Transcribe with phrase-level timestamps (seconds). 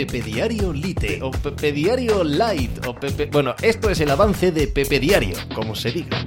[0.00, 3.26] Pepe Diario Lite o Pepe Diario Light o Pepe...
[3.26, 6.24] Bueno, esto es el avance de Pepe Diario, como se diga.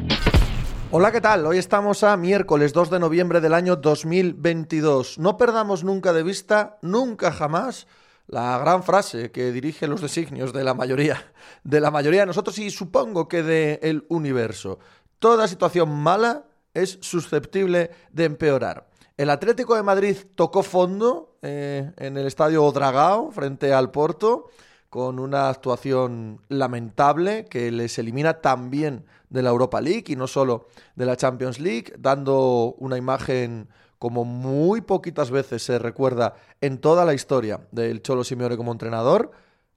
[0.92, 1.48] Hola, ¿qué tal?
[1.48, 5.18] Hoy estamos a miércoles 2 de noviembre del año 2022.
[5.18, 7.88] No perdamos nunca de vista, nunca jamás,
[8.28, 11.34] la gran frase que dirige los designios de la mayoría,
[11.64, 14.78] de la mayoría de nosotros y supongo que del universo.
[15.18, 16.44] Toda situación mala
[16.76, 18.93] es susceptible de empeorar.
[19.16, 24.50] El Atlético de Madrid tocó fondo eh, en el estadio Dragao frente al Porto
[24.90, 30.68] con una actuación lamentable que les elimina también de la Europa League y no solo
[30.96, 37.06] de la Champions League, dando una imagen como muy poquitas veces se recuerda en toda
[37.06, 39.30] la historia del Cholo Simeone como entrenador.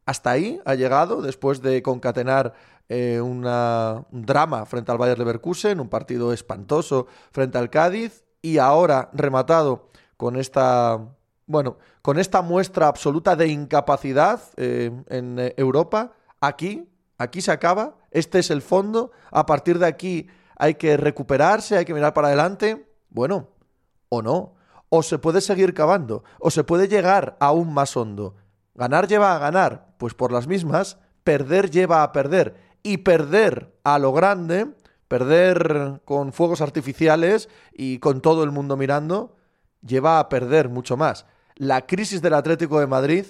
[0.06, 2.54] Hasta ahí ha llegado después de concatenar
[2.88, 3.42] eh, un
[4.12, 10.36] drama frente al Bayern Leverkusen, un partido espantoso frente al Cádiz y ahora rematado con
[10.36, 11.00] esta,
[11.46, 17.96] bueno, con esta muestra absoluta de incapacidad eh, en eh, Europa, aquí, aquí se acaba,
[18.12, 22.28] este es el fondo, a partir de aquí hay que recuperarse, hay que mirar para
[22.28, 23.48] adelante, bueno,
[24.10, 24.54] o no,
[24.90, 28.36] o se puede seguir cavando, o se puede llegar aún más hondo.
[28.76, 33.98] Ganar lleva a ganar, pues por las mismas, perder lleva a perder, y perder a
[33.98, 34.76] lo grande
[35.08, 39.36] Perder con fuegos artificiales y con todo el mundo mirando
[39.86, 41.26] lleva a perder mucho más.
[41.54, 43.26] La crisis del Atlético de Madrid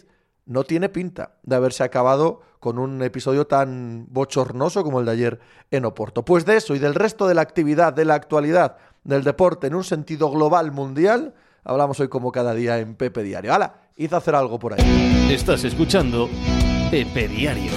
[0.47, 5.41] no tiene pinta de haberse acabado con un episodio tan bochornoso como el de ayer
[5.71, 6.25] en Oporto.
[6.25, 9.75] Pues de eso y del resto de la actividad, de la actualidad del deporte en
[9.75, 13.53] un sentido global mundial, hablamos hoy como cada día en Pepe Diario.
[13.53, 13.75] ¡Hala!
[13.97, 15.29] Hice hacer algo por ahí.
[15.31, 16.29] Estás escuchando
[16.91, 17.73] Pepe Diario.